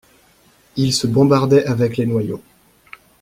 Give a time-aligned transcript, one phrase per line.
[0.77, 2.41] Ils se bombardaient avec les noyaux.